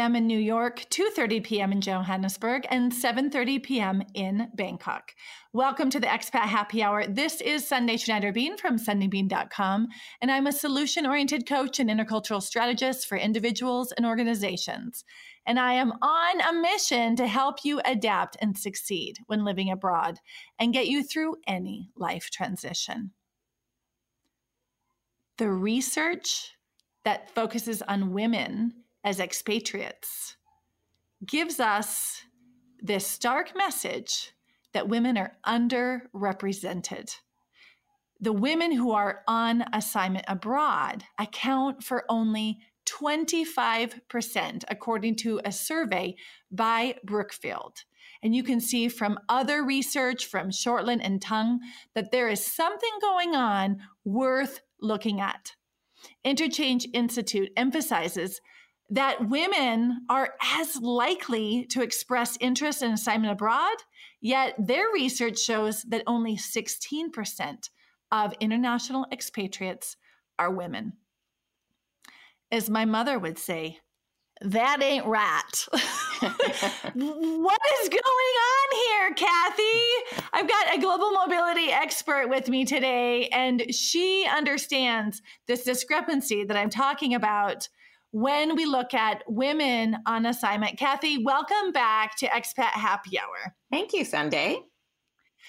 [0.00, 0.16] a.m.
[0.16, 1.72] in New York, 2:30 p.m.
[1.72, 4.02] in Johannesburg, and 7:30 p.m.
[4.14, 5.12] in Bangkok.
[5.52, 7.06] Welcome to the Expat Happy Hour.
[7.06, 9.88] This is Sundae Schneider Bean from SundaeBean.com,
[10.22, 15.04] and I'm a solution-oriented coach and intercultural strategist for individuals and organizations.
[15.44, 20.18] And I am on a mission to help you adapt and succeed when living abroad
[20.58, 23.10] and get you through any life transition.
[25.36, 26.54] The research
[27.04, 28.72] that focuses on women
[29.04, 30.36] as expatriates
[31.26, 32.22] gives us
[32.80, 34.32] this stark message
[34.72, 37.10] that women are underrepresented.
[38.20, 46.16] The women who are on assignment abroad account for only 25%, according to a survey
[46.50, 47.84] by Brookfield.
[48.22, 51.60] And you can see from other research from Shortland and Tung
[51.94, 55.52] that there is something going on worth looking at.
[56.24, 58.40] Interchange Institute emphasizes
[58.90, 63.76] that women are as likely to express interest in assignment abroad,
[64.20, 67.70] yet their research shows that only 16%
[68.10, 69.96] of international expatriates
[70.38, 70.94] are women.
[72.50, 73.78] As my mother would say,
[74.42, 75.66] that ain't right.
[75.70, 80.22] what is going on here, Cathy?
[80.32, 86.56] I've got a global mobility expert with me today, and she understands this discrepancy that
[86.56, 87.68] I'm talking about
[88.12, 90.78] when we look at women on assignment.
[90.78, 93.54] Cathy, welcome back to Expat Happy Hour.
[93.70, 94.56] Thank you, Sundae.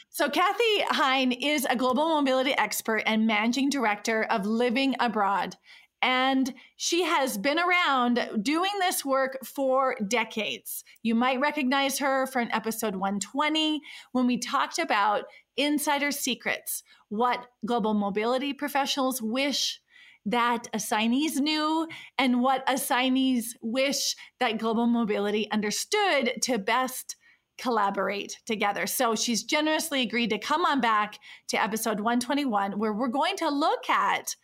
[0.10, 5.56] So, Cathy Heyne is a global mobility expert and managing director of Living Abroad.
[6.02, 10.84] And she has been around doing this work for decades.
[11.04, 15.26] You might recognize her from episode 120 when we talked about
[15.58, 19.80] insider secrets, what global mobility professionals wish
[20.26, 27.16] that assignees knew, and what assignees wish that global mobility understood to best
[27.58, 28.88] collaborate together.
[28.88, 33.50] So she's generously agreed to come on back to episode 121, where we're going to
[33.50, 34.36] look at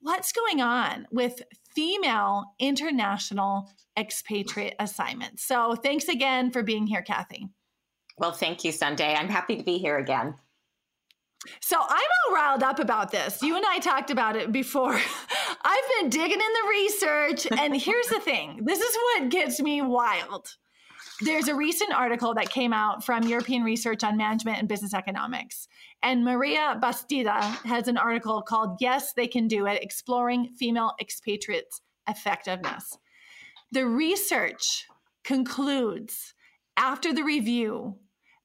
[0.00, 1.42] what's going on with
[1.74, 5.46] female international expatriate assignments.
[5.46, 7.48] So thanks again for being here, Cathy.
[8.18, 9.14] Well, thank you, Sundae.
[9.14, 10.34] I'm happy to be here again.
[11.60, 13.42] So I'm all riled up about this.
[13.42, 14.94] You and I talked about it before.
[15.62, 19.82] I've been digging in the research, and here's the thing this is what gets me
[19.82, 20.56] wild.
[21.20, 25.66] There's a recent article that came out from European Research on Management and Business Economics.
[26.00, 31.80] And Maria Bastida has an article called Yes, They Can Do It Exploring Female Expatriates
[32.08, 32.98] Effectiveness.
[33.72, 34.86] The research
[35.24, 36.34] concludes
[36.76, 37.96] after the review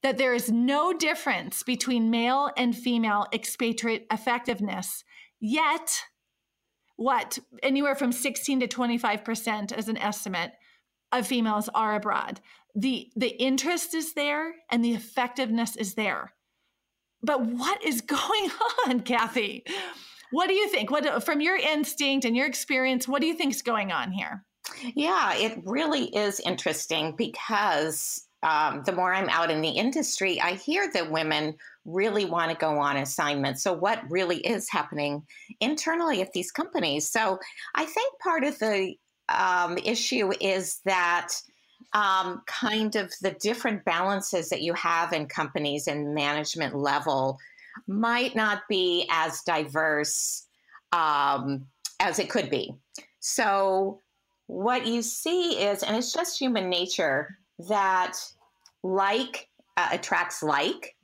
[0.04, 5.04] that there is no difference between male and female expatriate effectiveness,
[5.40, 6.04] yet,
[6.98, 10.52] what, anywhere from 16 to 25% as an estimate
[11.14, 12.42] of females are abroad.
[12.76, 16.34] The the interest is there and the effectiveness is there.
[17.22, 18.50] But what is going
[18.88, 19.64] on Cathy?
[20.32, 20.90] What do you think?
[20.90, 24.44] What from your instinct and your experience what do you think is going on here?
[24.96, 30.54] Yeah it really is interesting because um, the more i'm out in the industry i
[30.54, 31.56] hear that women
[31.86, 35.22] really want to go on assignment so what really is happening
[35.60, 37.40] internally at these companies so
[37.76, 38.94] i think part of the
[39.30, 41.30] um, issue is that
[41.94, 47.38] um, kind of the different balances that you have in companies and management level
[47.88, 50.48] might not be as diverse
[50.92, 51.66] um,
[52.00, 52.74] as it could be.
[53.20, 54.00] So,
[54.48, 57.38] what you see is, and it's just human nature,
[57.68, 58.18] that
[58.84, 60.96] like uh, attracts like.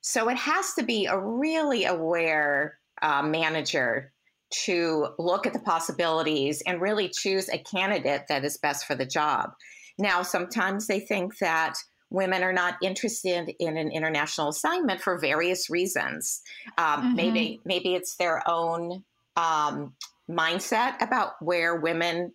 [0.00, 4.12] So, it has to be a really aware uh, manager
[4.50, 9.06] to look at the possibilities and really choose a candidate that is best for the
[9.06, 9.50] job.
[9.98, 11.74] Now, sometimes they think that
[12.10, 16.42] women are not interested in an international assignment for various reasons.
[16.78, 17.16] Um, mm-hmm.
[17.16, 19.02] Maybe maybe it's their own
[19.36, 19.94] um,
[20.30, 22.32] mindset about where women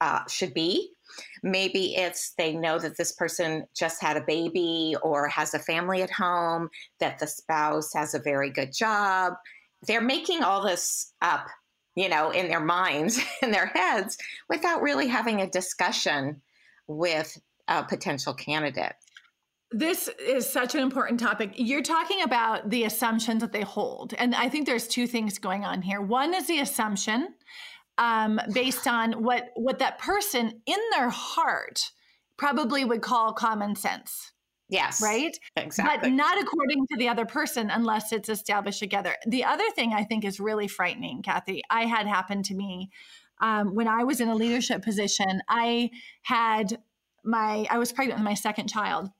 [0.00, 0.90] uh, should be.
[1.42, 6.02] Maybe it's they know that this person just had a baby or has a family
[6.02, 9.34] at home, that the spouse has a very good job.
[9.86, 11.46] They're making all this up,
[11.94, 16.42] you know, in their minds, in their heads, without really having a discussion
[16.86, 18.94] with a potential candidate.
[19.72, 21.52] This is such an important topic.
[21.54, 24.14] You're talking about the assumptions that they hold.
[24.14, 26.00] And I think there's two things going on here.
[26.00, 27.34] One is the assumption
[28.00, 31.92] um, based on what, what that person in their heart
[32.36, 34.32] probably would call common sense.
[34.68, 35.02] Yes.
[35.02, 35.36] Right?
[35.56, 36.10] Exactly.
[36.10, 39.14] But not according to the other person unless it's established together.
[39.26, 42.90] The other thing I think is really frightening, Cathy, I had happened to me
[43.40, 45.90] um, when I was in a leadership position, I
[46.22, 46.78] had
[47.24, 49.10] my I was pregnant with my second child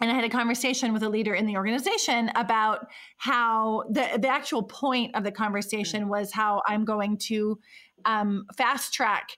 [0.00, 2.86] and I had a conversation with a leader in the organization about
[3.16, 7.58] how the the actual point of the conversation was how I'm going to
[8.04, 9.30] um, fast track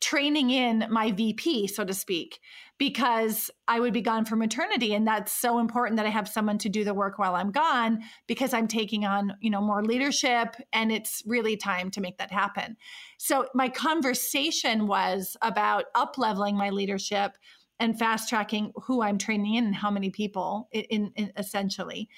[0.00, 2.40] training in my VP, so to speak,
[2.78, 6.56] because I would be gone for maternity, and that's so important that I have someone
[6.58, 10.56] to do the work while I'm gone because I'm taking on you know more leadership,
[10.72, 12.76] and it's really time to make that happen.
[13.18, 17.32] So my conversation was about up leveling my leadership
[17.78, 22.08] and fast tracking who I'm training in and how many people in, in, essentially.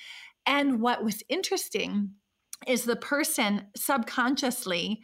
[0.44, 2.10] And what was interesting
[2.66, 5.02] is the person subconsciously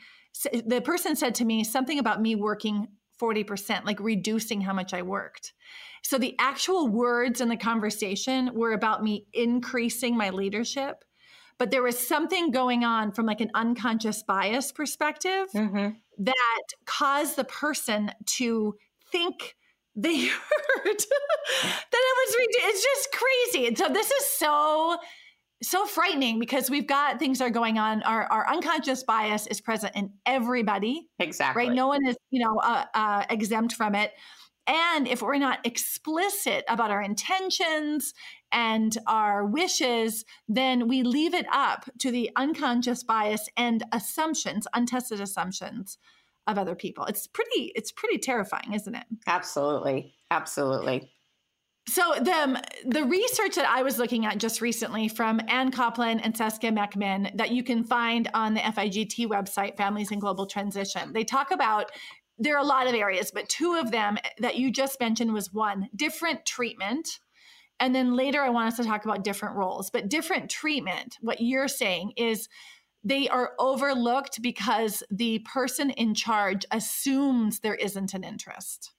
[0.66, 2.88] the person said to me something about me working
[3.20, 5.52] 40%, like reducing how much I worked.
[6.02, 11.04] So the actual words in the conversation were about me increasing my leadership,
[11.58, 15.88] but there was something going on from like an unconscious bias perspective mm-hmm.
[16.18, 18.74] that caused the person to
[19.10, 19.56] think
[19.96, 22.64] they heard that it was reduced.
[22.64, 24.96] it's just crazy and so this is so
[25.62, 29.60] so frightening because we've got things that are going on our, our unconscious bias is
[29.60, 34.12] present in everybody exactly right no one is you know uh, uh, exempt from it
[34.68, 38.12] and if we're not explicit about our intentions
[38.52, 45.22] and our wishes, then we leave it up to the unconscious bias and assumptions, untested
[45.22, 45.96] assumptions
[46.46, 47.06] of other people.
[47.06, 49.04] It's pretty it's pretty terrifying, isn't it?
[49.26, 50.14] Absolutely.
[50.30, 51.10] Absolutely.
[51.88, 56.20] So the um, the research that I was looking at just recently from Anne Copeland
[56.22, 61.14] and Saskia Meckman that you can find on the FIGT website, Families in Global Transition,
[61.14, 61.90] they talk about
[62.38, 65.52] there are a lot of areas, but two of them that you just mentioned was
[65.52, 67.08] one different treatment.
[67.80, 71.16] And then later, I want us to talk about different roles, but different treatment.
[71.22, 72.48] What you're saying is
[73.02, 78.92] they are overlooked because the person in charge assumes there isn't an interest.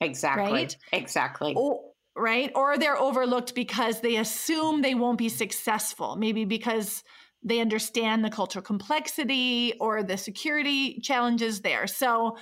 [0.00, 0.52] Exactly.
[0.52, 0.76] Right?
[0.92, 1.54] Exactly.
[1.56, 1.80] Or,
[2.16, 2.50] right?
[2.54, 7.02] Or they're overlooked because they assume they won't be successful, maybe because
[7.42, 11.86] they understand the cultural complexity or the security challenges there.
[11.86, 12.36] So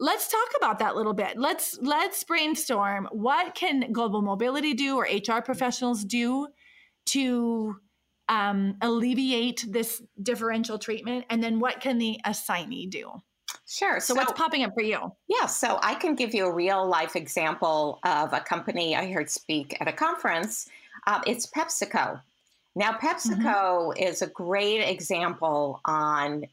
[0.00, 1.36] let's talk about that a little bit.
[1.38, 6.48] Let's let's brainstorm what can global mobility do or HR professionals do
[7.06, 7.76] to
[8.28, 11.24] um, alleviate this differential treatment?
[11.30, 13.10] And then what can the assignee do?
[13.68, 13.98] Sure.
[13.98, 15.12] So, so, what's popping up for you?
[15.28, 19.28] Yeah, so I can give you a real life example of a company I heard
[19.28, 20.68] speak at a conference.
[21.06, 22.20] Uh, it's PepsiCo.
[22.76, 24.02] Now, PepsiCo mm-hmm.
[24.02, 26.46] is a great example on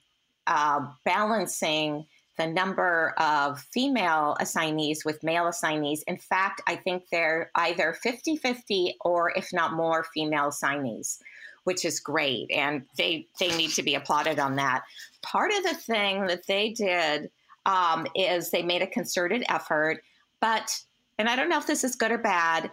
[0.47, 2.05] uh, balancing
[2.37, 6.01] the number of female assignees with male assignees.
[6.07, 11.19] In fact, I think they're either 50 50 or, if not more, female assignees
[11.63, 12.51] which is great.
[12.51, 14.83] And they, they need to be applauded on that.
[15.21, 17.29] Part of the thing that they did
[17.65, 20.03] um, is they made a concerted effort,
[20.41, 20.77] but,
[21.17, 22.69] and I don't know if this is good or bad,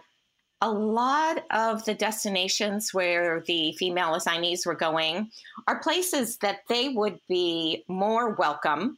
[0.61, 5.31] a lot of the destinations where the female assignees were going
[5.67, 8.97] are places that they would be more welcome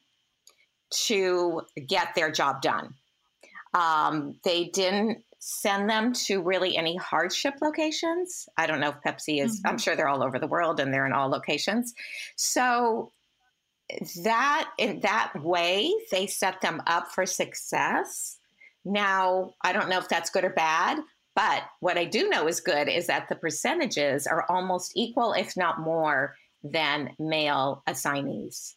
[0.89, 2.93] to get their job done.
[3.73, 8.47] Um, they didn't send them to really any hardship locations.
[8.57, 9.67] I don't know if Pepsi is, mm-hmm.
[9.67, 11.93] I'm sure they're all over the world and they're in all locations.
[12.37, 13.11] So
[14.23, 18.37] that in that way they set them up for success.
[18.85, 20.99] Now, I don't know if that's good or bad,
[21.35, 25.57] but what I do know is good is that the percentages are almost equal, if
[25.57, 28.75] not more, than male assignees.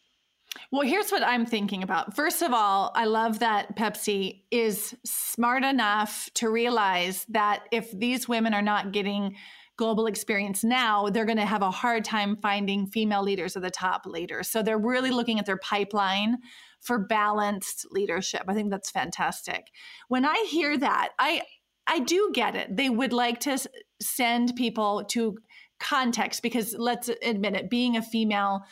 [0.71, 2.15] Well, here's what I'm thinking about.
[2.15, 8.29] First of all, I love that Pepsi is smart enough to realize that if these
[8.29, 9.37] women are not getting
[9.77, 13.71] global experience now, they're going to have a hard time finding female leaders at the
[13.71, 14.43] top later.
[14.43, 16.39] So they're really looking at their pipeline
[16.81, 18.45] for balanced leadership.
[18.49, 19.67] I think that's fantastic.
[20.09, 21.43] When I hear that, I
[21.87, 22.75] I do get it.
[22.75, 23.59] They would like to
[24.01, 25.37] send people to
[25.79, 28.63] context because let's admit it, being a female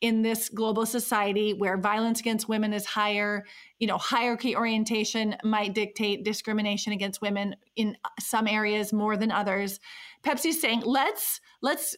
[0.00, 3.44] in this global society where violence against women is higher
[3.78, 9.30] you know hierarchy orientation might dictate discrimination against women in uh, some areas more than
[9.30, 9.80] others.
[10.22, 11.96] Pepsi's saying let's let's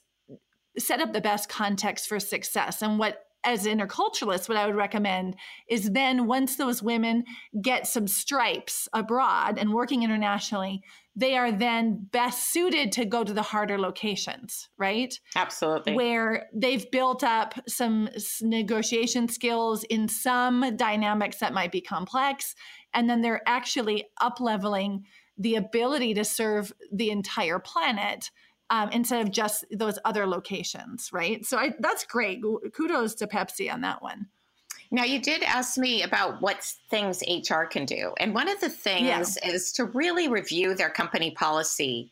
[0.78, 2.82] set up the best context for success.
[2.82, 5.36] And what as interculturalists, what I would recommend
[5.68, 7.24] is then once those women
[7.62, 10.82] get some stripes abroad and working internationally,
[11.18, 15.12] they are then best suited to go to the harder locations, right?
[15.34, 15.94] Absolutely.
[15.94, 18.08] Where they've built up some
[18.40, 22.54] negotiation skills in some dynamics that might be complex.
[22.94, 25.06] And then they're actually up leveling
[25.36, 28.30] the ability to serve the entire planet
[28.70, 31.44] um, instead of just those other locations, right?
[31.44, 32.40] So I, that's great.
[32.72, 34.28] Kudos to Pepsi on that one.
[34.90, 38.14] Now, you did ask me about what things HR can do.
[38.18, 39.50] And one of the things yeah.
[39.50, 42.10] is to really review their company policy.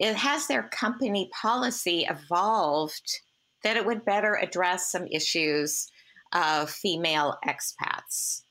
[0.00, 3.20] It has their company policy evolved
[3.62, 5.88] that it would better address some issues
[6.32, 8.42] of female expats.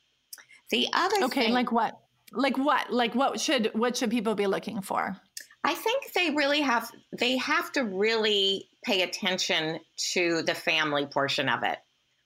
[0.71, 1.99] The other Okay, thing, like what?
[2.31, 2.91] Like what?
[2.91, 5.15] Like what should what should people be looking for?
[5.63, 9.79] I think they really have they have to really pay attention
[10.13, 11.77] to the family portion of it.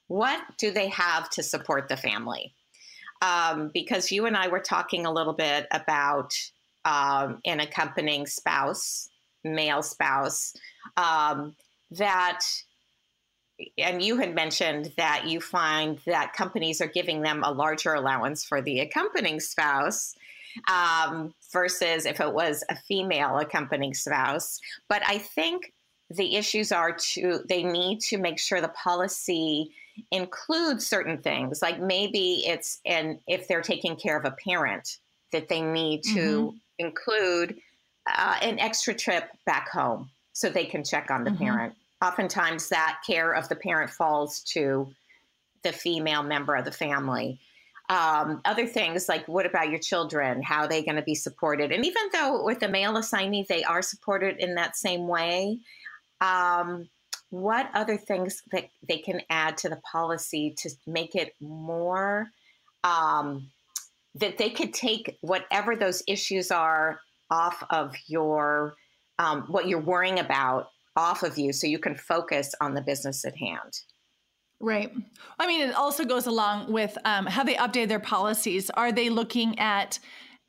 [0.08, 2.54] What do they have to support the family?
[3.22, 6.34] Um, because you and I were talking a little bit about
[6.86, 9.10] um, an accompanying spouse,
[9.44, 10.54] male spouse,
[10.96, 11.56] um,
[11.92, 12.42] that,
[13.78, 18.46] and you had mentioned that you find that companies are giving them a larger allowance
[18.46, 20.16] for the accompanying spouse.
[20.74, 24.60] Um, versus if it was a female accompanying spouse.
[24.90, 25.72] But I think
[26.10, 29.72] the issues are to they need to make sure the policy
[30.12, 34.98] includes certain things like maybe it's and if they're taking care of a parent
[35.32, 36.58] that they need to mm-hmm.
[36.80, 37.58] include
[38.08, 41.44] uh, an extra trip back home so they can check on the mm-hmm.
[41.44, 41.74] parent
[42.04, 44.88] oftentimes that care of the parent falls to
[45.64, 47.40] the female member of the family
[47.90, 51.72] um, other things like what about your children how are they going to be supported
[51.72, 55.58] and even though with the male assignee they are supported in that same way
[56.22, 56.90] um,
[57.30, 62.28] what other things that they can add to the policy to make it more
[62.84, 63.50] um,
[64.16, 68.76] that they could take whatever those issues are off of your
[69.20, 73.26] um, what you're worrying about off of you so you can focus on the business
[73.26, 73.82] at hand
[74.60, 74.92] Right.
[75.38, 78.72] I mean, it also goes along with um, how they update their policies.
[78.72, 80.00] Are they looking at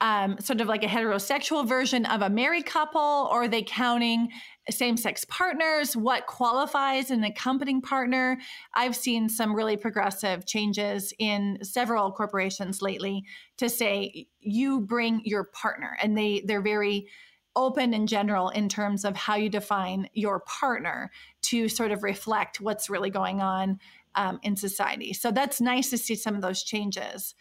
[0.01, 4.29] um, sort of like a heterosexual version of a married couple, or are they counting
[4.71, 5.97] same sex partners?
[5.97, 8.39] What qualifies an accompanying partner?
[8.75, 13.25] I've seen some really progressive changes in several corporations lately
[13.57, 17.09] to say you bring your partner, and they they're very
[17.57, 21.11] open in general in terms of how you define your partner
[21.43, 23.81] to sort of reflect what's really going on
[24.15, 25.13] um, in society.
[25.13, 27.35] So that's nice to see some of those changes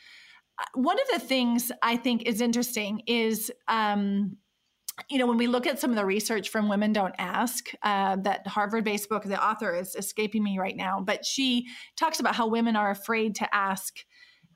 [0.74, 4.38] one of the things I think is interesting is, um,
[5.10, 8.16] you know, when we look at some of the research from Women Don't Ask, uh,
[8.18, 12.36] that Harvard based book, the author is escaping me right now, but she talks about
[12.36, 14.00] how women are afraid to ask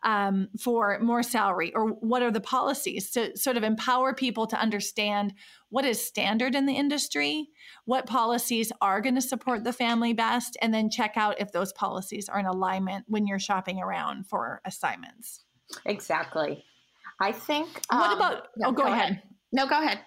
[0.03, 4.59] um, for more salary or what are the policies to sort of empower people to
[4.59, 5.33] understand
[5.69, 7.49] what is standard in the industry,
[7.85, 11.71] what policies are going to support the family best, and then check out if those
[11.73, 15.45] policies are in alignment when you're shopping around for assignments.
[15.85, 16.63] Exactly.
[17.19, 17.69] I think.
[17.89, 18.47] What um, about?
[18.57, 19.11] No, oh, go, go ahead.
[19.11, 19.23] ahead.
[19.51, 19.99] No, go ahead.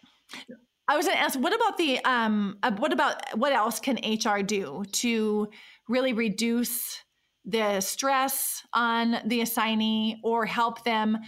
[0.87, 3.97] I was going to ask, what about the um, uh, what about what else can
[3.97, 5.49] HR do to
[5.89, 7.03] really reduce
[7.45, 11.19] the stress on the assignee or help them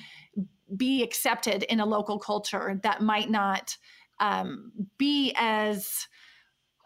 [0.77, 3.77] be accepted in a local culture that might not
[4.19, 6.09] um, be as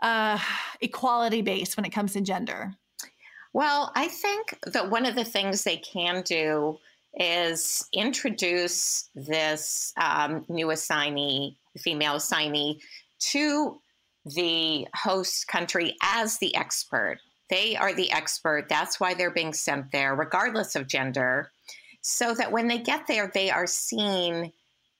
[0.03, 0.39] uh,
[0.81, 2.73] equality based when it comes to gender?
[3.53, 6.79] Well, I think that one of the things they can do
[7.15, 12.81] is introduce this um, new assignee, female assignee,
[13.19, 13.81] to
[14.25, 17.19] the host country as the expert.
[17.49, 18.69] They are the expert.
[18.69, 21.51] That's why they're being sent there, regardless of gender,
[22.01, 24.53] so that when they get there, they are seen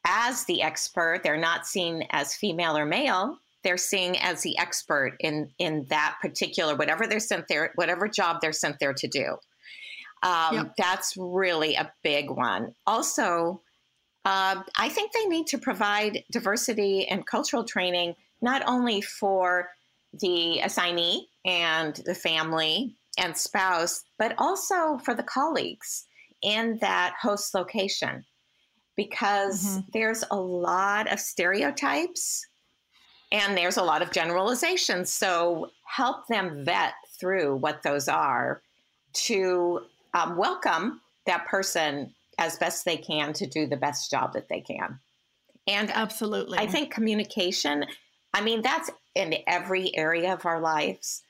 [0.05, 1.21] as the expert.
[1.23, 3.39] They're not seen as female or male.
[3.63, 8.39] They're seen as the expert in in that particular whatever they're sent there, whatever job
[8.41, 9.37] they're sent there to do.
[10.23, 10.73] Um, yep.
[10.77, 12.75] That's really a big one.
[12.87, 13.63] Also,
[14.25, 19.71] uh, I think they need to provide diversity and cultural training not only for
[20.21, 26.07] the assignee and the family and spouse, but also for the colleagues
[26.43, 28.25] in that host location
[28.97, 29.81] because mm-hmm.
[29.93, 32.47] there's a lot of stereotypes
[33.33, 35.11] and there's a lot of generalizations.
[35.11, 38.63] So help them vet through what those are
[39.13, 39.81] to
[40.15, 44.61] um, welcome that person as best they can to do the best job that they
[44.61, 44.99] can.
[45.67, 47.85] And absolutely, I think communication,
[48.33, 51.23] I mean, that's in every area of our lives.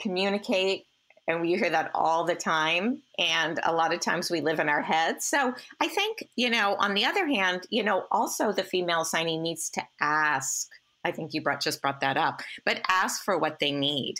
[0.00, 0.84] Communicate,
[1.26, 3.02] and we hear that all the time.
[3.18, 5.26] And a lot of times we live in our heads.
[5.26, 9.42] So I think, you know, on the other hand, you know, also the female signing
[9.42, 10.68] needs to ask.
[11.04, 14.16] I think you brought, just brought that up, but ask for what they need.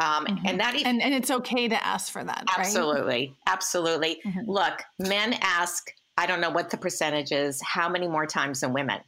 [0.00, 0.46] Um, mm-hmm.
[0.46, 2.44] And that, and, and it's okay to ask for that.
[2.58, 3.32] Absolutely, right?
[3.46, 4.20] absolutely.
[4.24, 4.50] Mm-hmm.
[4.50, 5.90] Look, men ask.
[6.16, 7.60] I don't know what the percentage is.
[7.62, 9.00] How many more times than women?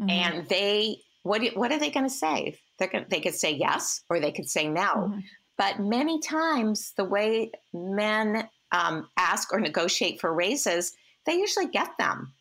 [0.00, 0.10] Mm-hmm.
[0.10, 2.58] And they, what, what are they going to say?
[2.78, 4.82] They're Gonna, they could say yes or they could say no.
[4.82, 5.20] Mm-hmm.
[5.56, 10.92] But many times, the way men um, ask or negotiate for raises,
[11.26, 12.32] they usually get them.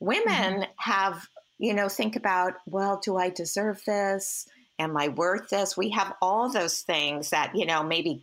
[0.00, 0.62] Women mm-hmm.
[0.78, 1.26] have,
[1.58, 4.48] you know, think about, well, do I deserve this?
[4.78, 5.76] Am I worth this?
[5.76, 8.22] We have all those things that, you know, maybe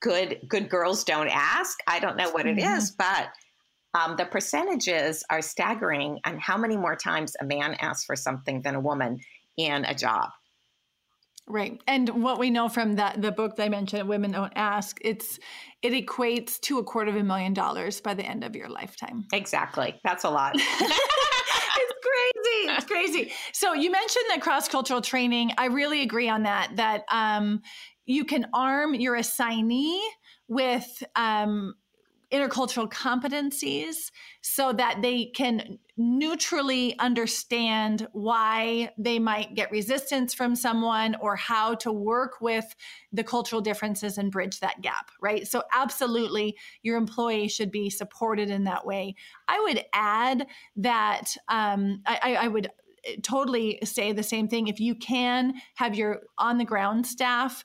[0.00, 1.78] good good girls don't ask.
[1.86, 2.78] I don't know what it mm-hmm.
[2.78, 3.28] is, but
[3.94, 8.62] um, the percentages are staggering on how many more times a man asks for something
[8.62, 9.18] than a woman
[9.56, 10.30] in a job.
[11.48, 11.80] Right.
[11.86, 15.38] And what we know from that the book that I mentioned, Women Don't Ask, it's
[15.80, 19.24] it equates to a quarter of a million dollars by the end of your lifetime.
[19.32, 19.98] Exactly.
[20.04, 20.56] That's a lot.
[22.66, 22.76] crazy.
[22.76, 23.32] It's crazy.
[23.52, 25.52] So you mentioned the cross-cultural training.
[25.58, 26.72] I really agree on that.
[26.76, 27.62] That um,
[28.06, 30.00] you can arm your assignee
[30.48, 31.74] with um,
[32.32, 34.10] intercultural competencies
[34.42, 41.74] so that they can neutrally understand why they might get resistance from someone or how
[41.74, 42.74] to work with
[43.12, 45.46] the cultural differences and bridge that gap, right?
[45.46, 49.14] So, absolutely, your employee should be supported in that way.
[49.48, 52.70] I would add that um, I, I would
[53.22, 54.68] totally say the same thing.
[54.68, 57.64] If you can have your on the ground staff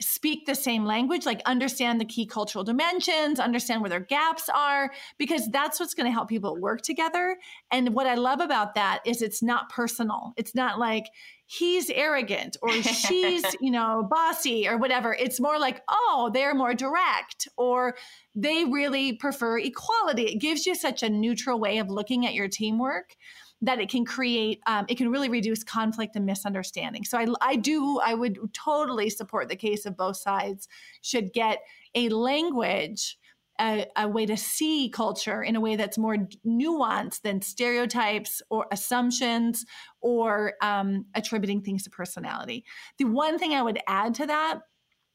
[0.00, 4.92] speak the same language, like understand the key cultural dimensions, understand where their gaps are,
[5.18, 7.36] because that's what's going to help people work together.
[7.70, 10.32] And what I love about that is it's not personal.
[10.36, 11.06] It's not like
[11.46, 15.14] he's arrogant or she's, you know, bossy or whatever.
[15.14, 17.96] It's more like, oh, they're more direct or
[18.34, 20.24] they really prefer equality.
[20.24, 23.14] It gives you such a neutral way of looking at your teamwork
[23.64, 27.56] that it can create um, it can really reduce conflict and misunderstanding so I, I
[27.56, 30.68] do i would totally support the case of both sides
[31.02, 31.58] should get
[31.94, 33.18] a language
[33.60, 38.66] a, a, way to see culture in a way that's more nuanced than stereotypes or
[38.72, 39.64] assumptions
[40.00, 42.64] or um, attributing things to personality.
[42.98, 44.60] The one thing I would add to that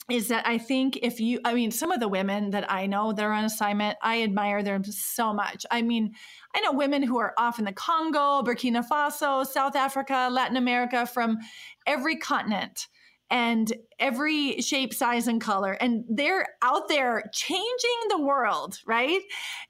[0.09, 3.13] is that I think if you, I mean, some of the women that I know
[3.13, 5.65] that are on assignment, I admire them so much.
[5.71, 6.13] I mean,
[6.55, 11.05] I know women who are off in the Congo, Burkina Faso, South Africa, Latin America,
[11.05, 11.37] from
[11.85, 12.87] every continent
[13.31, 15.73] and every shape, size, and color.
[15.73, 19.21] And they're out there changing the world, right?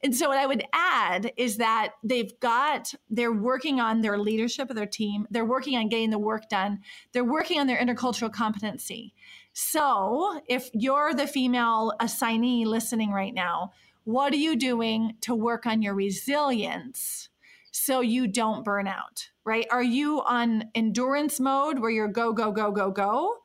[0.02, 4.70] And so, what I would add is that they've got, they're working on their leadership
[4.70, 6.80] of their team, they're working on getting the work done,
[7.12, 9.14] they're working on their intercultural competency.
[9.54, 13.72] So, if you're the female assignee listening right now,
[14.06, 17.30] what are you doing to work on your resilience
[17.72, 19.68] so you don't burn out, right?
[19.70, 23.36] Are you on endurance mode where you're go, go, go, go, go?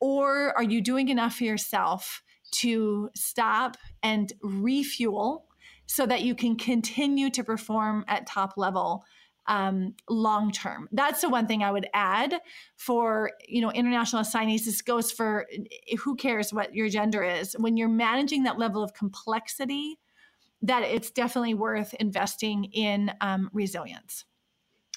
[0.00, 5.46] Or are you doing enough for yourself to stop and refuel
[5.86, 9.04] so that you can continue to perform at top level
[9.46, 10.88] um, long term.
[10.92, 12.34] That's the one thing I would add
[12.76, 14.64] for you know international assignees.
[14.64, 15.46] This goes for
[15.98, 17.54] who cares what your gender is.
[17.58, 19.98] When you're managing that level of complexity,
[20.62, 24.24] that it's definitely worth investing in um, resilience.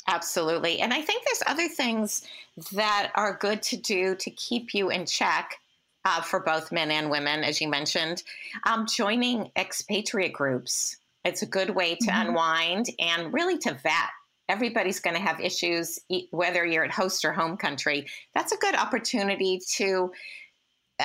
[0.08, 0.80] Absolutely.
[0.80, 2.28] And I think there's other things
[2.74, 5.58] that are good to do to keep you in check
[6.06, 8.24] uh, for both men and women, as you mentioned.
[8.66, 10.98] Um, joining expatriate groups.
[11.24, 12.30] It's a good way to mm-hmm.
[12.30, 14.10] unwind and really to vet
[14.50, 16.00] everybody's going to have issues,
[16.32, 18.06] whether you're at host or home country.
[18.34, 20.12] That's a good opportunity to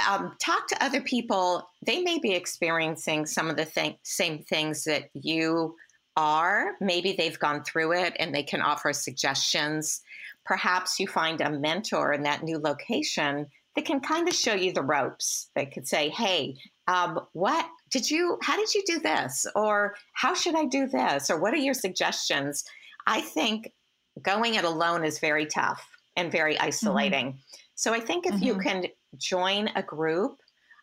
[0.08, 1.68] um, talk to other people.
[1.86, 5.74] They may be experiencing some of the th- same things that you
[6.16, 6.72] are.
[6.80, 10.00] Maybe they've gone through it and they can offer suggestions.
[10.44, 13.46] Perhaps you find a mentor in that new location
[13.76, 15.50] that can kind of show you the ropes.
[15.54, 16.56] They could say, hey,
[16.88, 19.46] um, what did you, how did you do this?
[19.54, 21.30] Or how should I do this?
[21.30, 22.64] Or what are your suggestions?
[23.08, 23.72] I think
[24.22, 25.84] going it alone is very tough
[26.16, 26.66] and very mm-hmm.
[26.66, 27.26] isolating.
[27.28, 27.38] Mm-hmm.
[27.74, 28.44] So I think if mm-hmm.
[28.44, 28.84] you can
[29.16, 30.36] join a group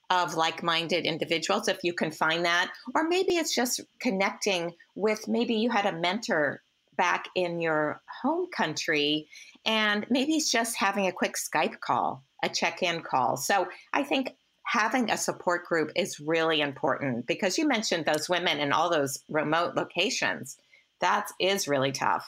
[0.09, 5.27] of like minded individuals, if you can find that, or maybe it's just connecting with
[5.27, 6.61] maybe you had a mentor
[6.97, 9.27] back in your home country,
[9.65, 13.35] and maybe it's just having a quick Skype call, a check in call.
[13.35, 14.35] So I think
[14.65, 19.19] having a support group is really important because you mentioned those women in all those
[19.29, 20.57] remote locations
[21.01, 22.25] that is really tough.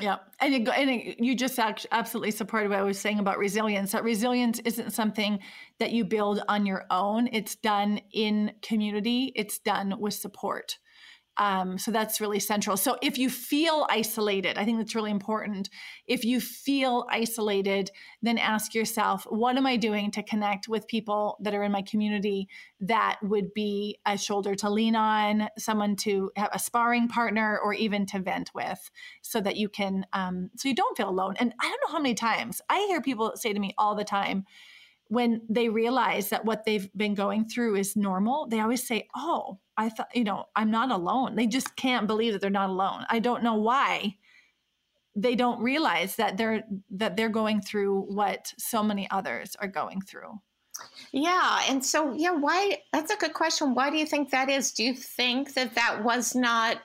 [0.00, 3.90] Yeah, and, it, and it, you just absolutely supported what I was saying about resilience.
[3.90, 5.40] That resilience isn't something
[5.80, 7.28] that you build on your own.
[7.32, 9.32] It's done in community.
[9.34, 10.78] It's done with support.
[11.38, 12.76] Um, so that's really central.
[12.76, 15.70] So if you feel isolated, I think that's really important.
[16.06, 17.90] If you feel isolated,
[18.22, 21.82] then ask yourself, what am I doing to connect with people that are in my
[21.82, 22.48] community
[22.80, 27.72] that would be a shoulder to lean on, someone to have a sparring partner, or
[27.72, 28.90] even to vent with,
[29.22, 31.34] so that you can, um, so you don't feel alone.
[31.38, 34.04] And I don't know how many times I hear people say to me all the
[34.04, 34.44] time,
[35.08, 39.58] when they realize that what they've been going through is normal, they always say, Oh,
[39.78, 41.36] I thought, you know, I'm not alone.
[41.36, 43.06] They just can't believe that they're not alone.
[43.08, 44.16] I don't know why
[45.14, 50.00] they don't realize that they're that they're going through what so many others are going
[50.00, 50.40] through.
[51.12, 52.78] Yeah, and so yeah, why?
[52.92, 53.74] That's a good question.
[53.74, 54.72] Why do you think that is?
[54.72, 56.78] Do you think that that was not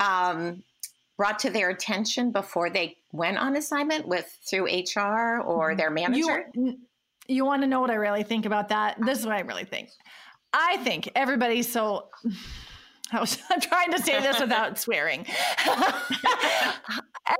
[0.00, 0.62] um,
[1.16, 5.76] brought to their attention before they went on assignment with through HR or mm-hmm.
[5.76, 6.50] their manager?
[6.54, 6.78] You,
[7.28, 8.98] you want to know what I really think about that?
[9.04, 9.88] This is what I really think.
[10.52, 12.08] I think everybody's so
[13.12, 15.26] I was, I'm trying to say this without swearing.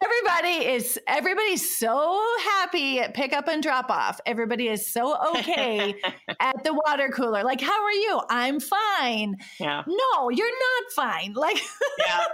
[0.03, 4.21] everybody is everybody's so happy at pick up and drop off.
[4.27, 5.95] Everybody is so okay
[6.41, 7.43] at the water cooler.
[7.43, 8.21] Like, how are you?
[8.29, 9.37] I'm fine.
[9.59, 9.83] Yeah.
[9.87, 11.33] No, you're not fine.
[11.35, 11.61] Like,
[11.99, 12.25] yeah.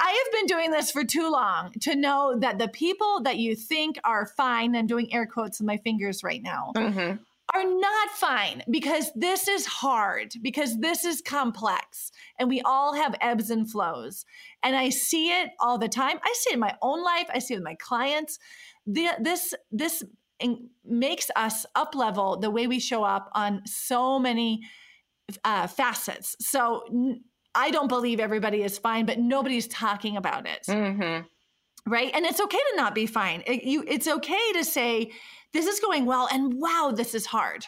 [0.00, 3.56] I have been doing this for too long to know that the people that you
[3.56, 6.72] think are fine, I'm doing air quotes with my fingers right now.
[6.76, 7.22] Mm-hmm
[7.54, 13.14] are not fine because this is hard, because this is complex, and we all have
[13.20, 14.24] ebbs and flows.
[14.62, 16.18] And I see it all the time.
[16.22, 18.38] I see it in my own life, I see it with my clients.
[18.86, 20.04] The, this, this
[20.84, 24.62] makes us up level the way we show up on so many
[25.44, 26.36] uh, facets.
[26.40, 26.84] So
[27.54, 30.64] I don't believe everybody is fine, but nobody's talking about it.
[30.68, 31.26] Mm-hmm.
[31.86, 32.10] Right.
[32.14, 33.42] And it's okay to not be fine.
[33.46, 35.10] It, you, it's okay to say,
[35.52, 37.64] this is going well and wow this is hard.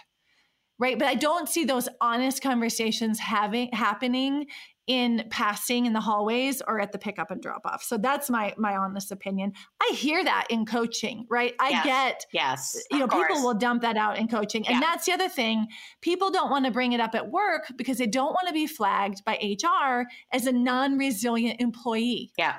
[0.79, 0.99] Right?
[0.99, 4.47] But i don't see those honest conversations having happening
[4.89, 8.53] in passing in the hallways or at the pickup and drop off so that's my
[8.59, 9.53] my honest opinion.
[9.81, 11.55] I hear that in coaching right?
[11.61, 11.87] I yes.
[11.87, 12.83] get yes.
[12.91, 14.67] you know people will dump that out in coaching.
[14.67, 14.81] And yeah.
[14.81, 15.69] that's the other thing.
[16.01, 18.67] People don't want to bring it up at work because they don't want to be
[18.67, 22.33] flagged by hr as a non-resilient employee.
[22.37, 22.57] Yeah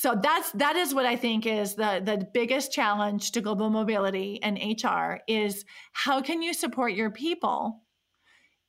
[0.00, 4.42] so that's that is what I think is the the biggest challenge to global mobility
[4.42, 7.82] and HR is how can you support your people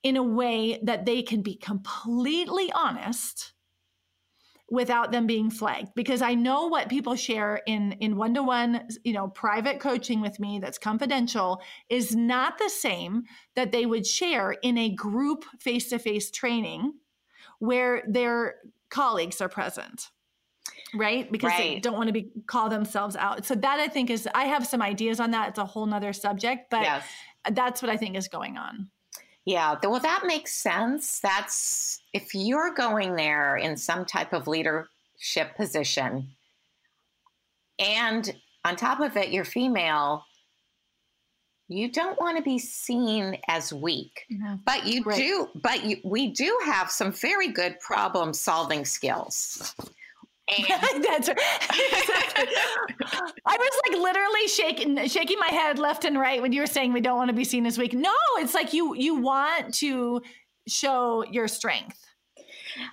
[0.04, 3.54] in a way that they can be completely honest
[4.70, 5.94] without them being flagged?
[5.96, 10.60] Because I know what people share in in one-to-one, you know, private coaching with me
[10.60, 13.24] that's confidential is not the same
[13.56, 16.92] that they would share in a group face-to-face training
[17.60, 18.56] where their
[18.90, 20.10] colleagues are present
[20.94, 21.76] right because right.
[21.76, 24.66] they don't want to be call themselves out so that i think is i have
[24.66, 27.06] some ideas on that it's a whole nother subject but yes.
[27.52, 28.90] that's what i think is going on
[29.46, 35.56] yeah well that makes sense that's if you're going there in some type of leadership
[35.56, 36.28] position
[37.80, 40.24] and on top of it you're female
[41.68, 44.56] you don't want to be seen as weak mm-hmm.
[44.66, 45.18] but you right.
[45.18, 49.74] do but you, we do have some very good problem solving skills
[50.58, 50.66] and
[51.04, 51.38] That's right.
[53.46, 56.94] I was like literally shaking shaking my head left and right when you were saying
[56.94, 57.94] we don't want to be seen as weak.
[57.94, 60.22] No, it's like you you want to
[60.68, 62.06] show your strength.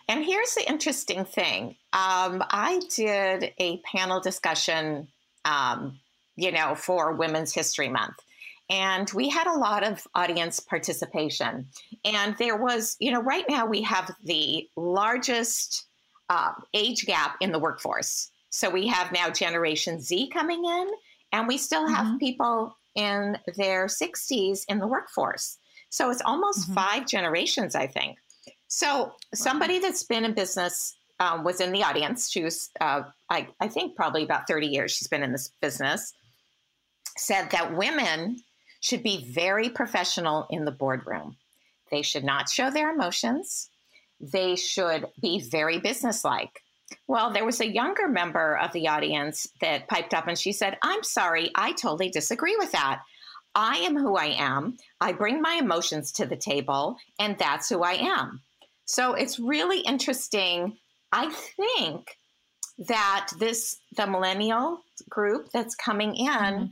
[0.09, 1.77] And here's the interesting thing.
[1.93, 5.09] Um, I did a panel discussion,
[5.45, 5.99] um,
[6.37, 8.17] you know, for Women's History Month.
[8.71, 11.69] And we had a lot of audience participation.
[12.05, 15.88] And there was, you know, right now we have the largest
[16.29, 18.31] uh, age gap in the workforce.
[18.51, 20.89] So we have now Generation Z coming in,
[21.33, 22.19] and we still have mm-hmm.
[22.19, 25.59] people in their 60s in the workforce.
[25.91, 26.75] So it's almost mm-hmm.
[26.75, 28.19] five generations, I think.
[28.69, 32.31] So somebody that's been in business um, was in the audience.
[32.31, 36.13] She was, uh, I, I think, probably about 30 years she's been in this business,
[37.17, 38.39] said that women
[38.81, 41.37] should be very professional in the boardroom.
[41.91, 43.71] They should not show their emotions
[44.21, 46.63] they should be very businesslike.
[47.07, 50.79] Well, there was a younger member of the audience that piped up and she said,
[50.83, 53.01] I'm sorry, I totally disagree with that.
[53.55, 54.77] I am who I am.
[55.01, 58.41] I bring my emotions to the table, and that's who I am.
[58.85, 60.77] So it's really interesting.
[61.13, 62.17] I think
[62.87, 66.67] that this, the millennial group that's coming in, mm-hmm.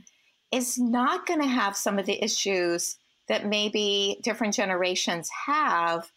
[0.51, 6.09] is not going to have some of the issues that maybe different generations have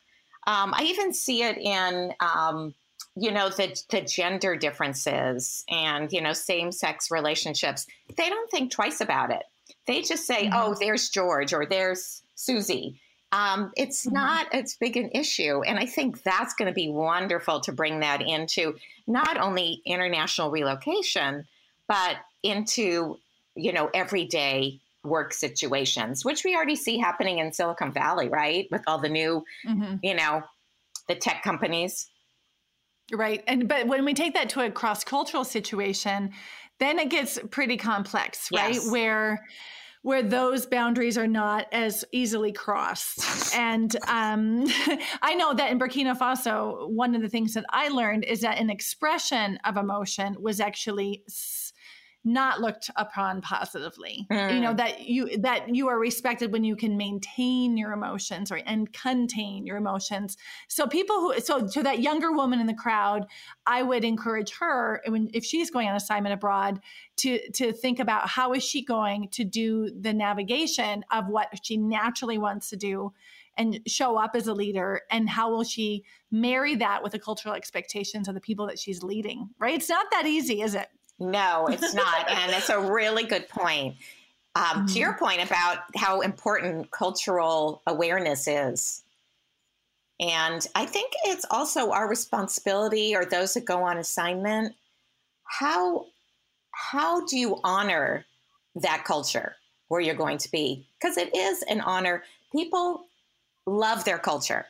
[0.47, 2.75] um, I even see it in, um,
[3.17, 7.87] you know, the, the gender differences and, you know, same sex relationships.
[8.17, 9.43] They don't think twice about it.
[9.87, 10.55] They just say, mm-hmm.
[10.55, 13.01] oh, there's George or there's Susie.
[13.33, 14.15] Um, it's mm-hmm.
[14.15, 15.63] not as big an issue.
[15.63, 18.77] And I think that's going to be wonderful to bring that into
[19.07, 21.47] not only international relocation,
[21.87, 23.19] but into,
[23.55, 28.67] you know, everyday work situations, which we already see happening in Silicon Valley, right?
[28.71, 29.97] With all the new, mm-hmm.
[30.03, 30.43] you know,
[31.09, 32.09] the tech companies.
[33.13, 33.43] Right.
[33.47, 36.31] And but when we take that to a cross-cultural situation,
[36.79, 38.75] then it gets pretty complex, right?
[38.75, 38.91] Yes.
[38.91, 39.45] Where
[40.03, 43.55] where those boundaries are not as easily crossed.
[43.55, 44.65] and um,
[45.23, 48.59] I know that in Burkina Faso, one of the things that I learned is that
[48.59, 51.23] an expression of emotion was actually
[52.23, 54.55] not looked upon positively mm.
[54.55, 54.77] you know mm.
[54.77, 59.65] that you that you are respected when you can maintain your emotions or and contain
[59.65, 60.37] your emotions
[60.69, 63.27] so people who so to that younger woman in the crowd
[63.67, 66.79] i would encourage her when if she's going on assignment abroad
[67.17, 71.79] to to think about how is she going to do the navigation of what she
[71.79, 73.13] naturally wants to do
[73.57, 77.55] and show up as a leader and how will she marry that with the cultural
[77.55, 80.89] expectations of the people that she's leading right it's not that easy is it
[81.21, 82.31] no, it's not.
[82.31, 83.97] and it's a really good point.
[84.57, 84.87] Um, mm-hmm.
[84.87, 85.25] To your mm-hmm.
[85.25, 89.05] point about how important cultural awareness is.
[90.19, 94.75] And I think it's also our responsibility or those that go on assignment.
[95.45, 96.07] How,
[96.73, 98.27] how do you honor
[98.75, 99.57] that culture
[99.89, 100.87] where you're going to be?
[101.01, 102.25] Because it is an honor.
[102.53, 103.07] People
[103.67, 104.67] love their culture.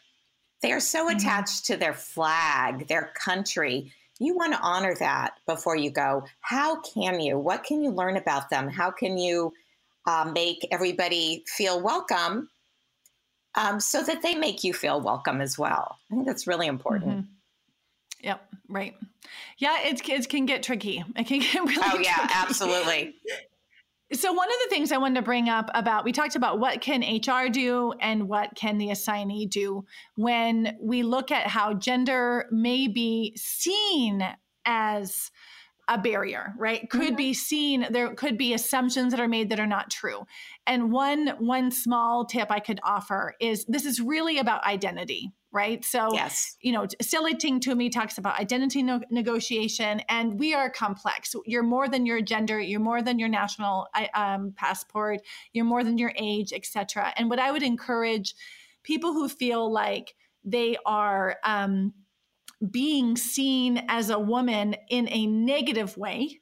[0.63, 1.17] They are so mm-hmm.
[1.17, 6.25] attached to their flag, their country, you want to honor that before you go.
[6.41, 7.39] How can you?
[7.39, 8.69] What can you learn about them?
[8.69, 9.53] How can you
[10.07, 12.49] uh, make everybody feel welcome
[13.57, 15.97] um, so that they make you feel welcome as well?
[16.11, 17.11] I think that's really important.
[17.11, 18.27] Mm-hmm.
[18.27, 18.95] Yep, right.
[19.59, 21.03] Yeah, it, it can get tricky.
[21.17, 22.35] It can get really Oh, yeah, tricky.
[22.35, 23.15] absolutely.
[24.13, 26.81] So one of the things I wanted to bring up about we talked about what
[26.81, 29.85] can HR do and what can the assignee do
[30.17, 34.27] when we look at how gender may be seen
[34.65, 35.31] as
[35.91, 36.89] a barrier, right?
[36.89, 37.17] Could mm-hmm.
[37.17, 40.25] be seen there could be assumptions that are made that are not true.
[40.67, 45.85] And one one small tip I could offer is this is really about identity, right?
[45.85, 46.57] So, yes.
[46.61, 51.35] you know, Stella Ting Toomey talks about identity no- negotiation, and we are complex.
[51.45, 55.23] You're more than your gender, you're more than your national um, passport,
[55.53, 57.13] you're more than your age, etc.
[57.17, 58.37] And what I would encourage
[58.85, 61.93] people who feel like they are um,
[62.71, 66.41] being seen as a woman in a negative way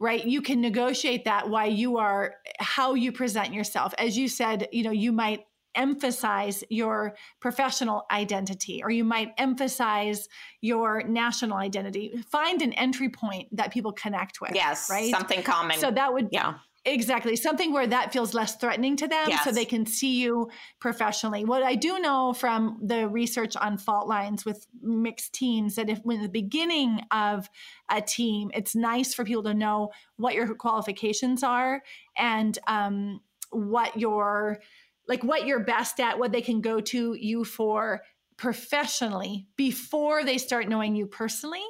[0.00, 0.24] right?
[0.24, 3.94] You can negotiate that why you are how you present yourself.
[3.96, 10.28] As you said you know you might emphasize your professional identity or you might emphasize
[10.60, 12.22] your national identity.
[12.30, 15.10] Find an entry point that people connect with yes right?
[15.10, 15.78] something common.
[15.78, 16.54] So that would yeah
[16.86, 17.34] Exactly.
[17.36, 19.44] Something where that feels less threatening to them yes.
[19.44, 21.44] so they can see you professionally.
[21.44, 26.00] What I do know from the research on fault lines with mixed teams that if
[26.04, 27.48] when the beginning of
[27.90, 31.82] a team, it's nice for people to know what your qualifications are
[32.18, 33.20] and um,
[33.50, 34.60] what your
[35.08, 38.02] like what you're best at, what they can go to you for
[38.36, 41.64] professionally before they start knowing you personally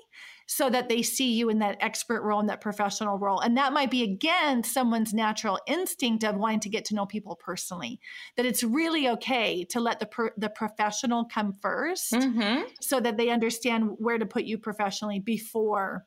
[0.47, 3.73] so that they see you in that expert role and that professional role and that
[3.73, 8.01] might be again someone's natural instinct of wanting to get to know people personally
[8.37, 12.63] that it's really okay to let the per, the professional come 1st mm-hmm.
[12.81, 16.07] so that they understand where to put you professionally before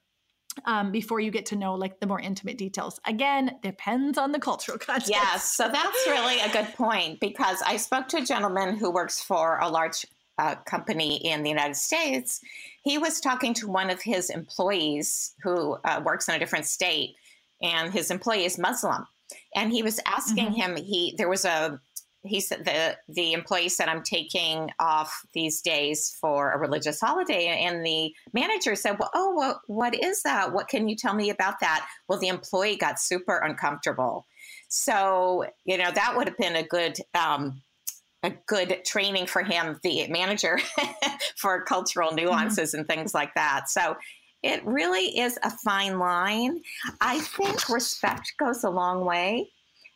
[0.66, 3.00] um, before you get to know like the more intimate details.
[3.06, 5.10] Again, depends on the cultural context.
[5.10, 9.22] Yes, so that's really a good point because I spoke to a gentleman who works
[9.22, 10.06] for a large
[10.38, 12.42] uh, company in the United States.
[12.84, 17.16] He was talking to one of his employees who uh, works in a different state,
[17.62, 19.08] and his employee is Muslim.
[19.56, 20.76] And he was asking mm-hmm.
[20.76, 20.76] him.
[20.78, 21.80] He there was a
[22.24, 27.48] he said the the employee said i'm taking off these days for a religious holiday
[27.48, 31.30] and the manager said well oh well, what is that what can you tell me
[31.30, 34.26] about that well the employee got super uncomfortable
[34.68, 37.62] so you know that would have been a good um,
[38.28, 40.60] a good training for him the manager
[41.38, 42.26] for cultural mm-hmm.
[42.26, 42.80] nuances mm-hmm.
[42.80, 43.96] and things like that so
[44.44, 46.62] it really is a fine line
[47.02, 49.50] i think respect goes a long way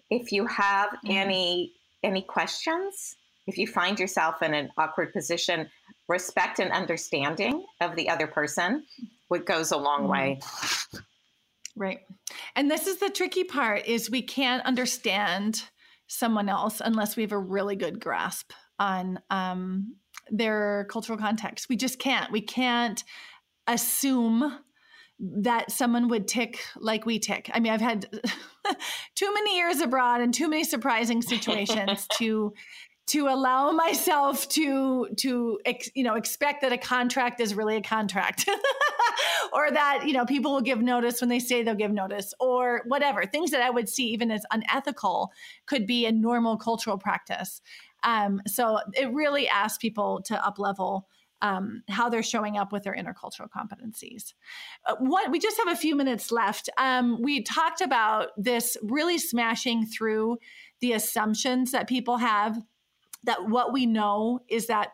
[0.10, 1.12] if you have mm-hmm.
[1.12, 3.15] any any questions?
[3.48, 5.70] If you find yourself in an awkward position,
[6.08, 8.86] respect and understanding of the other person
[9.30, 10.39] what goes a long way.
[11.76, 12.00] Right.
[12.56, 15.63] And this is the tricky part is we can't understand
[16.12, 19.95] someone else unless we have a really good grasp on um,
[20.30, 21.69] their cultural context.
[21.69, 22.30] We just can't.
[22.32, 23.02] We can't
[23.65, 24.60] assume
[25.19, 27.50] that someone would tick like we tick.
[27.54, 28.08] I mean, I've had
[29.15, 32.54] too many years abroad and too many surprising situations to
[33.12, 35.60] to allow myself to to
[35.93, 38.50] you know expect that a contract is really a contract
[39.54, 42.82] or that you know people will give notice when they say they'll give notice or
[42.88, 45.32] whatever things that i would see even as unethical
[45.65, 47.62] could be a normal cultural practice
[48.04, 51.08] um, so it really asks people to up level
[51.43, 54.34] um, how they're showing up with their intercultural competencies.
[54.88, 56.69] Uh, what we just have a few minutes left.
[56.78, 60.38] Um, we talked about this really smashing through
[60.82, 62.60] the assumptions that people have.
[63.24, 64.92] That what we know is that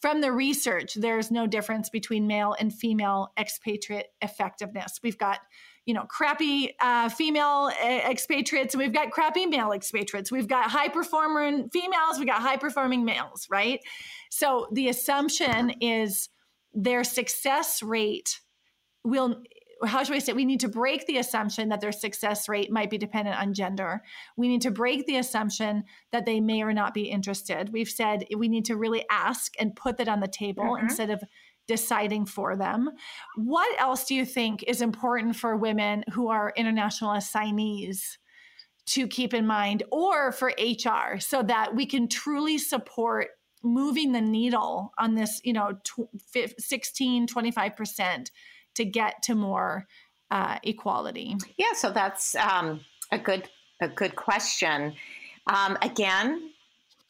[0.00, 5.00] from the research, there's no difference between male and female expatriate effectiveness.
[5.02, 5.40] We've got
[5.86, 10.30] you know, crappy uh, female expatriates, and we've got crappy male expatriates.
[10.30, 13.80] We've got high performing females, we've got high performing males, right?
[14.30, 16.28] So the assumption is
[16.72, 18.40] their success rate
[19.02, 19.42] will
[19.84, 20.32] how should we say?
[20.32, 24.02] We need to break the assumption that their success rate might be dependent on gender.
[24.36, 27.72] We need to break the assumption that they may or not be interested.
[27.72, 30.86] We've said we need to really ask and put that on the table mm-hmm.
[30.86, 31.22] instead of
[31.66, 32.90] deciding for them.
[33.36, 38.18] What else do you think is important for women who are international assignees
[38.86, 43.28] to keep in mind or for HR so that we can truly support
[43.62, 45.72] moving the needle on this, you know,
[46.58, 48.30] 16, 25%
[48.74, 49.86] to get to more
[50.30, 51.36] uh, equality?
[51.56, 52.80] Yeah, so that's um,
[53.12, 53.48] a good
[53.80, 54.94] a good question.
[55.46, 56.50] Um, again,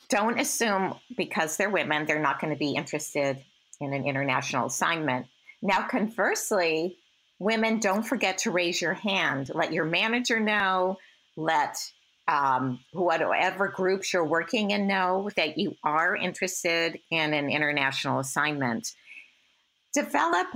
[0.08, 3.42] don't assume because they're women they're not going to be interested
[3.80, 5.26] in an international assignment.
[5.62, 6.96] Now, conversely,
[7.38, 9.50] women don't forget to raise your hand.
[9.54, 10.98] Let your manager know,
[11.36, 11.76] let
[12.28, 18.92] um, whatever groups you're working in know that you are interested in an international assignment.
[19.92, 20.46] Develop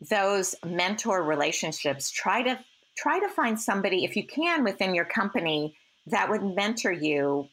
[0.00, 2.10] those mentor relationships.
[2.10, 2.58] Try to
[2.96, 7.48] try to find somebody, if you can, within your company that would mentor you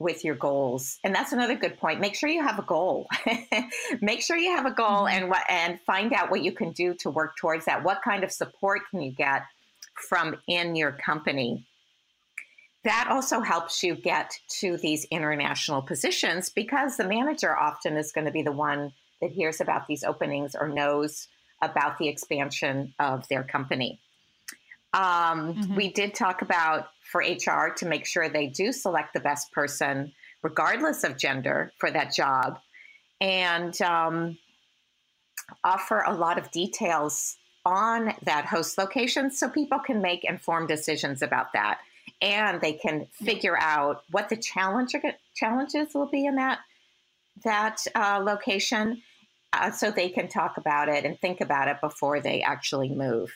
[0.00, 3.08] with your goals and that's another good point make sure you have a goal
[4.00, 5.22] make sure you have a goal mm-hmm.
[5.22, 8.22] and what and find out what you can do to work towards that what kind
[8.22, 9.42] of support can you get
[10.08, 11.66] from in your company
[12.84, 18.24] that also helps you get to these international positions because the manager often is going
[18.24, 21.26] to be the one that hears about these openings or knows
[21.62, 24.00] about the expansion of their company.
[24.94, 25.74] Um, mm-hmm.
[25.74, 30.12] we did talk about for HR to make sure they do select the best person,
[30.42, 32.58] regardless of gender, for that job,
[33.20, 34.38] and um,
[35.64, 41.20] offer a lot of details on that host location so people can make informed decisions
[41.22, 41.80] about that.
[42.22, 44.94] And they can figure out what the challenge,
[45.34, 46.60] challenges will be in that
[47.44, 49.00] that uh, location
[49.52, 53.32] uh, so they can talk about it and think about it before they actually move.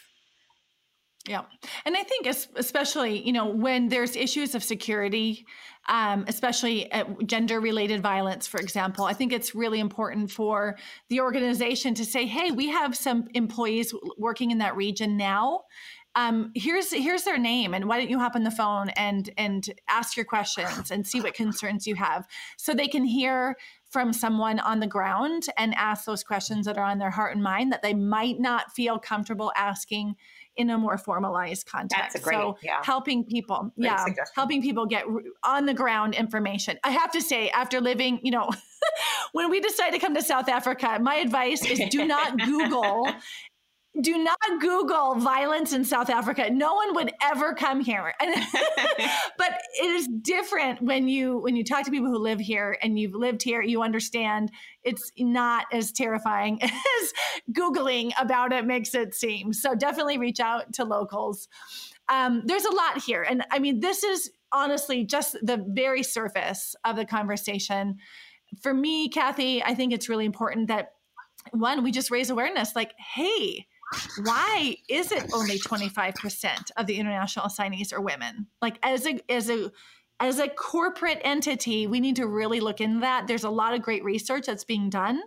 [1.28, 1.42] Yeah.
[1.84, 5.46] And I think, especially, you know, when there's issues of security,
[5.88, 6.90] um, especially
[7.26, 10.76] gender related violence, for example, I think it's really important for
[11.10, 15.62] the organization to say, hey, we have some employees working in that region now.
[16.16, 19.66] Um, here's here's their name, and why don't you hop on the phone and and
[19.88, 22.26] ask your questions and see what concerns you have,
[22.58, 23.56] so they can hear
[23.92, 27.42] from someone on the ground and ask those questions that are on their heart and
[27.42, 30.16] mind that they might not feel comfortable asking
[30.56, 32.22] in a more formalized context.
[32.22, 32.80] Great, so yeah.
[32.82, 34.32] helping people, great yeah, suggestion.
[34.34, 35.04] helping people get
[35.44, 36.78] on the ground information.
[36.84, 38.50] I have to say, after living, you know,
[39.32, 43.08] when we decide to come to South Africa, my advice is do not Google
[44.00, 46.48] do not Google violence in South Africa.
[46.50, 48.14] No one would ever come here.
[49.38, 52.98] but it is different when you when you talk to people who live here and
[52.98, 54.50] you've lived here, you understand
[54.82, 57.12] it's not as terrifying as
[57.52, 59.52] Googling about it makes it seem.
[59.52, 61.48] So definitely reach out to locals.
[62.08, 63.22] Um, there's a lot here.
[63.22, 67.98] And I mean, this is honestly just the very surface of the conversation.
[68.62, 70.92] For me, Cathy, I think it's really important that
[71.50, 73.66] one, we just raise awareness like, hey,
[74.24, 78.46] why is it only 25% of the international assignees are women?
[78.60, 79.70] Like as a as a
[80.20, 83.26] as a corporate entity, we need to really look into that.
[83.26, 85.20] There's a lot of great research that's being done.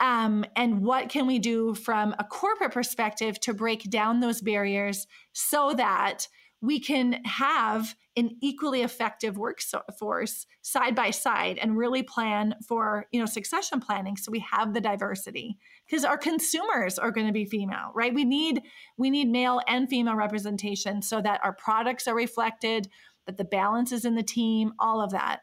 [0.00, 5.06] Um, and what can we do from a corporate perspective to break down those barriers
[5.32, 6.26] so that
[6.60, 13.20] we can have an equally effective workforce side by side and really plan for you
[13.20, 15.58] know succession planning so we have the diversity
[15.92, 18.62] because our consumers are going to be female right we need
[18.96, 22.88] we need male and female representation so that our products are reflected
[23.26, 25.40] that the balance is in the team all of that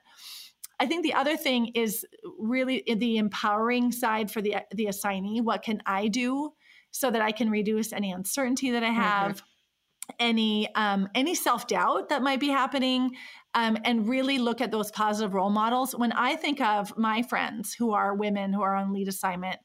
[0.81, 2.05] I think the other thing is
[2.39, 5.41] really the empowering side for the the assignee.
[5.41, 6.53] What can I do
[6.91, 9.35] so that I can reduce any uncertainty that I have?
[9.35, 9.45] Mm-hmm
[10.19, 13.11] any um, any self doubt that might be happening,
[13.53, 15.93] um, and really look at those positive role models.
[15.95, 19.59] When I think of my friends who are women who are on lead assignment,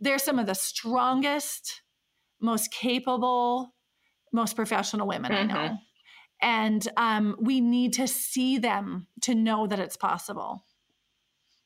[0.00, 1.82] they're some of the strongest,
[2.40, 3.74] most capable,
[4.32, 5.50] most professional women mm-hmm.
[5.50, 5.76] I know, mm-hmm.
[6.42, 10.64] and um, we need to see them to know that it's possible.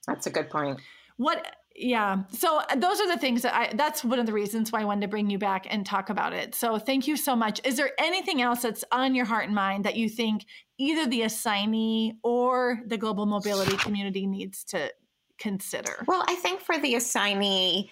[0.06, 0.80] That's a good point.
[1.16, 2.24] What yeah.
[2.30, 4.84] So uh, those are the things that I, that's one of the reasons why I
[4.84, 6.54] wanted to bring you back and talk about it.
[6.54, 7.60] So thank you so much.
[7.64, 10.44] Is there anything else that's on your heart and mind that you think
[10.78, 14.92] either the assignee or the global mobility community needs to
[15.38, 16.04] consider?
[16.06, 17.90] Well, I think for the assignee,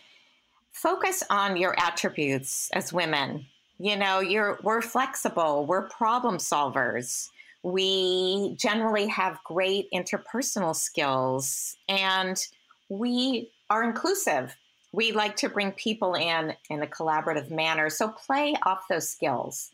[0.78, 3.44] focus on your attributes as women.
[3.78, 7.28] You know, you're we're flexible, we're problem solvers.
[7.64, 12.40] We generally have great interpersonal skills and
[12.88, 14.56] we are inclusive.
[14.92, 17.90] We like to bring people in in a collaborative manner.
[17.90, 19.70] So play off those skills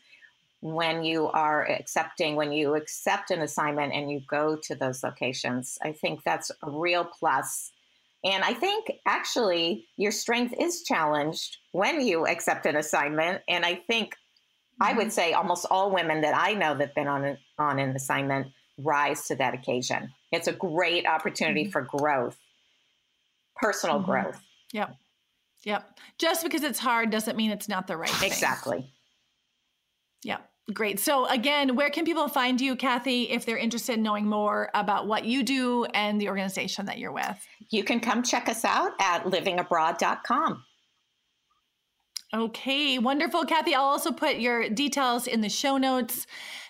[0.61, 5.77] when you are accepting, when you accept an assignment and you go to those locations.
[5.83, 7.71] I think that's a real plus.
[8.25, 13.41] And I think actually your strength is challenged when you accept an assignment.
[13.47, 14.15] And I think.
[14.81, 15.09] I would mm-hmm.
[15.11, 18.47] say almost all women that I know that've been on an, on an assignment
[18.77, 20.11] rise to that occasion.
[20.33, 21.71] It's a great opportunity mm-hmm.
[21.71, 22.37] for growth
[23.55, 24.11] personal mm-hmm.
[24.11, 24.41] growth.
[24.73, 24.95] Yep.
[25.63, 25.99] Yep.
[26.19, 28.27] Just because it's hard doesn't mean it's not the right thing.
[28.27, 28.85] Exactly.
[30.23, 30.47] Yep.
[30.73, 30.99] Great.
[30.99, 35.05] So, again, where can people find you, Cathy, if they're interested in knowing more about
[35.05, 37.37] what you do and the organization that you're with?
[37.69, 40.63] You can come check us out at livingabroad.com.
[42.33, 43.45] Okay, wonderful.
[43.45, 46.25] Cathy, I'll also put your details in the show notes.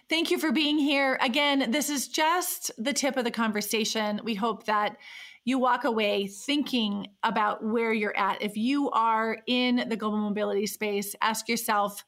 [0.09, 1.17] Thank you for being here.
[1.21, 4.19] Again, this is just the tip of the conversation.
[4.25, 4.97] We hope that
[5.45, 8.41] you walk away thinking about where you're at.
[8.41, 12.03] If you are in the global mobility space, ask yourself,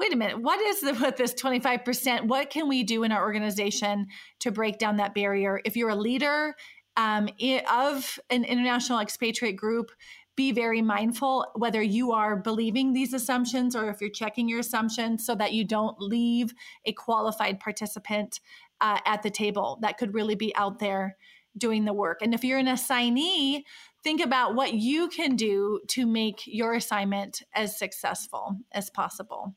[0.00, 2.26] wait a minute, what is the, with this 25%?
[2.26, 4.06] What can we do in our organization
[4.40, 5.60] to break down that barrier?
[5.64, 6.54] If you're a leader
[6.96, 7.28] um,
[7.70, 9.92] of an international expatriate group,
[10.36, 15.26] be very mindful whether you are believing these assumptions or if you're checking your assumptions
[15.26, 16.54] so that you don't leave
[16.86, 18.40] a qualified participant
[18.80, 21.18] uh, at the table that could really be out there
[21.58, 22.22] doing the work.
[22.22, 23.66] And if you're an assignee,
[24.02, 29.54] think about what you can do to make your assignment as successful as possible.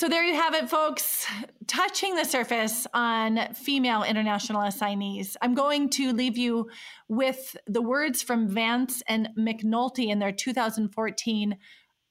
[0.00, 1.26] So there you have it, folks,
[1.66, 5.36] touching the surface on female international assignees.
[5.42, 6.70] I'm going to leave you
[7.10, 11.58] with the words from Vance and McNulty in their 2014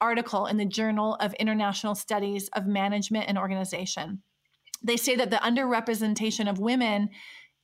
[0.00, 4.22] article in the Journal of International Studies of Management and Organization.
[4.84, 7.08] They say that the underrepresentation of women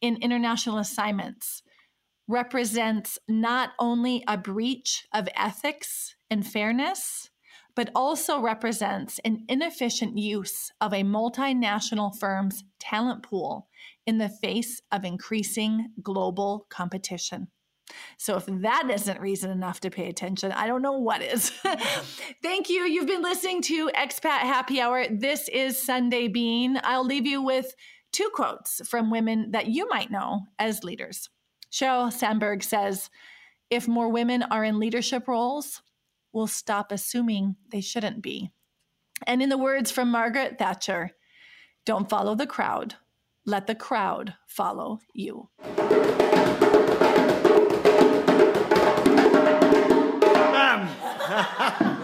[0.01, 1.62] in international assignments
[2.27, 7.31] represents not only a breach of ethics and fairness,
[7.77, 13.68] but also represents an inefficient use of a multinational firm's talent pool
[14.07, 17.49] in the face of increasing global competition.
[18.18, 21.51] So, if that isn't reason enough to pay attention, I don't know what is.
[22.43, 22.83] Thank you.
[22.83, 25.07] You've been listening to Expat Happy Hour.
[25.09, 26.81] This is Sundae Bean.
[26.83, 27.77] I'll leave you with
[28.11, 31.31] two quotes from women that you might know as leaders.
[31.70, 33.09] Sheryl Sandberg says,
[33.70, 35.83] If more women are in leadership roles,
[36.37, 38.51] will stop assuming they shouldn't be.
[39.26, 41.12] And in the words from Margaret Thatcher,
[41.87, 42.97] don't follow the crowd,
[43.47, 45.49] let the crowd follow you.